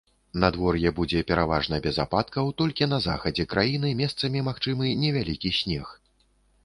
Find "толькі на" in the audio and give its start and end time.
2.61-2.99